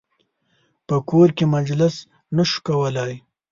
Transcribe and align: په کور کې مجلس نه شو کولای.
په 0.87 0.95
کور 1.09 1.29
کې 1.37 1.45
مجلس 1.55 1.95
نه 2.35 2.43
شو 2.49 2.59
کولای. 2.67 3.13